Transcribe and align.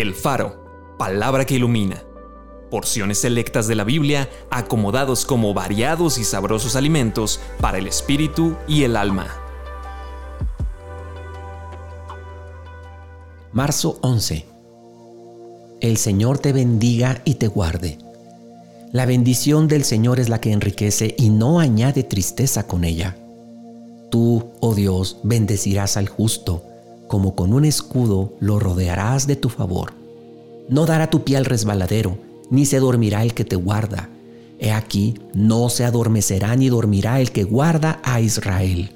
El 0.00 0.14
Faro, 0.14 0.94
palabra 0.96 1.44
que 1.44 1.56
ilumina. 1.56 2.04
Porciones 2.70 3.18
selectas 3.18 3.66
de 3.66 3.74
la 3.74 3.82
Biblia 3.82 4.28
acomodados 4.48 5.24
como 5.24 5.52
variados 5.54 6.18
y 6.18 6.24
sabrosos 6.24 6.76
alimentos 6.76 7.40
para 7.60 7.78
el 7.78 7.88
espíritu 7.88 8.54
y 8.68 8.84
el 8.84 8.96
alma. 8.96 9.26
Marzo 13.50 13.98
11. 14.02 14.44
El 15.80 15.96
Señor 15.96 16.38
te 16.38 16.52
bendiga 16.52 17.20
y 17.24 17.34
te 17.34 17.48
guarde. 17.48 17.98
La 18.92 19.04
bendición 19.04 19.66
del 19.66 19.82
Señor 19.82 20.20
es 20.20 20.28
la 20.28 20.40
que 20.40 20.52
enriquece 20.52 21.16
y 21.18 21.30
no 21.30 21.58
añade 21.58 22.04
tristeza 22.04 22.68
con 22.68 22.84
ella. 22.84 23.16
Tú, 24.12 24.52
oh 24.60 24.76
Dios, 24.76 25.18
bendecirás 25.24 25.96
al 25.96 26.08
justo 26.08 26.62
como 27.08 27.34
con 27.34 27.52
un 27.52 27.64
escudo 27.64 28.34
lo 28.38 28.60
rodearás 28.60 29.26
de 29.26 29.34
tu 29.34 29.48
favor. 29.48 29.94
No 30.68 30.86
dará 30.86 31.10
tu 31.10 31.24
pie 31.24 31.38
al 31.38 31.46
resbaladero, 31.46 32.18
ni 32.50 32.66
se 32.66 32.78
dormirá 32.78 33.22
el 33.22 33.34
que 33.34 33.44
te 33.44 33.56
guarda. 33.56 34.10
He 34.60 34.70
aquí, 34.70 35.14
no 35.34 35.68
se 35.70 35.84
adormecerá 35.84 36.54
ni 36.54 36.68
dormirá 36.68 37.20
el 37.20 37.32
que 37.32 37.44
guarda 37.44 38.00
a 38.04 38.20
Israel. 38.20 38.92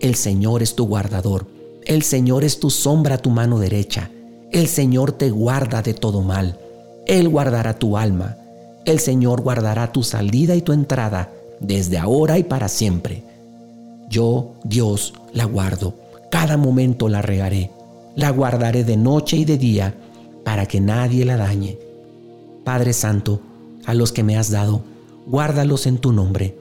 El 0.00 0.14
Señor 0.14 0.62
es 0.62 0.74
tu 0.74 0.86
guardador, 0.86 1.46
el 1.84 2.02
Señor 2.02 2.44
es 2.44 2.58
tu 2.58 2.70
sombra 2.70 3.18
tu 3.18 3.30
mano 3.30 3.58
derecha, 3.58 4.10
el 4.50 4.66
Señor 4.66 5.12
te 5.12 5.30
guarda 5.30 5.82
de 5.82 5.94
todo 5.94 6.22
mal, 6.22 6.58
Él 7.06 7.28
guardará 7.28 7.78
tu 7.78 7.96
alma, 7.96 8.36
el 8.84 9.00
Señor 9.00 9.42
guardará 9.42 9.92
tu 9.92 10.02
salida 10.02 10.54
y 10.54 10.62
tu 10.62 10.72
entrada, 10.72 11.32
desde 11.60 11.98
ahora 11.98 12.38
y 12.38 12.44
para 12.44 12.68
siempre. 12.68 13.24
Yo, 14.08 14.52
Dios, 14.64 15.14
la 15.32 15.44
guardo 15.44 16.05
cada 16.38 16.58
momento 16.58 17.08
la 17.08 17.22
regaré, 17.22 17.70
la 18.14 18.28
guardaré 18.28 18.84
de 18.84 18.98
noche 18.98 19.38
y 19.38 19.46
de 19.46 19.56
día 19.56 19.94
para 20.44 20.66
que 20.66 20.82
nadie 20.82 21.24
la 21.24 21.38
dañe. 21.38 21.78
Padre 22.62 22.92
Santo, 22.92 23.40
a 23.86 23.94
los 23.94 24.12
que 24.12 24.22
me 24.22 24.36
has 24.36 24.50
dado, 24.50 24.82
guárdalos 25.26 25.86
en 25.86 25.96
tu 25.96 26.12
nombre. 26.12 26.54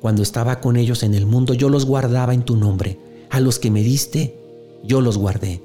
Cuando 0.00 0.22
estaba 0.22 0.58
con 0.58 0.78
ellos 0.78 1.02
en 1.02 1.12
el 1.12 1.26
mundo, 1.26 1.52
yo 1.52 1.68
los 1.68 1.84
guardaba 1.84 2.32
en 2.32 2.44
tu 2.44 2.56
nombre. 2.56 2.98
A 3.28 3.40
los 3.40 3.58
que 3.58 3.70
me 3.70 3.82
diste, 3.82 4.38
yo 4.82 5.02
los 5.02 5.18
guardé. 5.18 5.60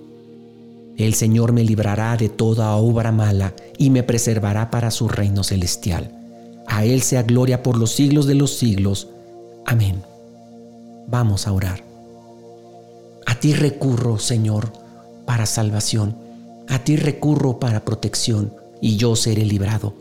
El 0.98 1.14
Señor 1.14 1.54
me 1.54 1.64
librará 1.64 2.17
de 2.17 2.28
toda 2.28 2.76
obra 2.76 3.14
mala 3.14 3.54
y 3.78 3.90
me 3.90 4.04
preservará 4.04 4.70
para 4.70 4.92
su 4.92 5.08
reino 5.08 5.45
celestial. 5.45 6.12
A 6.67 6.84
Él 6.84 7.04
sea 7.04 7.23
gloria 7.23 7.64
por 7.64 7.78
los 7.78 7.94
siglos 7.94 8.28
de 8.28 8.36
los 8.36 8.58
siglos. 8.58 9.08
Amén. 9.66 10.04
Vamos 11.08 11.48
a 11.48 11.54
orar. 11.54 11.89
A 13.40 13.42
ti 13.42 13.54
recurro, 13.54 14.20
Señor, 14.20 14.73
para 15.26 15.45
salvación. 15.45 16.14
A 16.68 16.80
ti 16.80 16.98
recurro 16.98 17.58
para 17.58 17.86
protección 17.86 18.54
y 18.82 18.98
yo 18.98 19.16
seré 19.16 19.45
librado. 19.45 19.94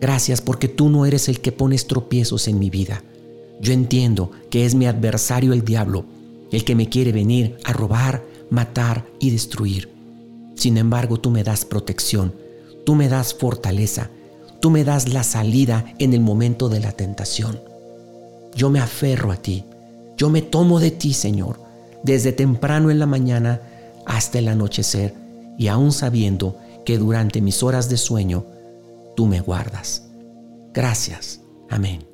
Gracias 0.00 0.40
porque 0.40 0.66
tú 0.66 0.88
no 0.88 1.04
eres 1.04 1.28
el 1.28 1.40
que 1.40 1.52
pones 1.52 1.86
tropiezos 1.86 2.48
en 2.48 2.58
mi 2.58 2.70
vida. 2.70 3.04
Yo 3.60 3.74
entiendo 3.74 4.30
que 4.48 4.64
es 4.64 4.74
mi 4.74 4.86
adversario 4.86 5.52
el 5.52 5.62
diablo, 5.62 6.06
el 6.50 6.64
que 6.64 6.74
me 6.74 6.88
quiere 6.88 7.12
venir 7.12 7.58
a 7.64 7.74
robar, 7.74 8.24
matar 8.48 9.04
y 9.18 9.28
destruir. 9.28 9.90
Sin 10.54 10.78
embargo, 10.78 11.20
tú 11.20 11.30
me 11.30 11.44
das 11.44 11.66
protección, 11.66 12.32
tú 12.86 12.94
me 12.94 13.10
das 13.10 13.34
fortaleza, 13.34 14.08
tú 14.62 14.70
me 14.70 14.84
das 14.84 15.12
la 15.12 15.22
salida 15.22 15.92
en 15.98 16.14
el 16.14 16.20
momento 16.20 16.70
de 16.70 16.80
la 16.80 16.92
tentación. 16.92 17.60
Yo 18.56 18.70
me 18.70 18.80
aferro 18.80 19.32
a 19.32 19.36
ti, 19.36 19.64
yo 20.16 20.30
me 20.30 20.40
tomo 20.40 20.80
de 20.80 20.90
ti, 20.90 21.12
Señor 21.12 21.68
desde 22.02 22.32
temprano 22.32 22.90
en 22.90 22.98
la 22.98 23.06
mañana 23.06 23.60
hasta 24.06 24.38
el 24.38 24.48
anochecer, 24.48 25.14
y 25.58 25.68
aún 25.68 25.92
sabiendo 25.92 26.56
que 26.84 26.98
durante 26.98 27.40
mis 27.40 27.62
horas 27.62 27.88
de 27.88 27.96
sueño 27.96 28.46
tú 29.16 29.26
me 29.26 29.40
guardas. 29.40 30.08
Gracias. 30.72 31.40
Amén. 31.68 32.09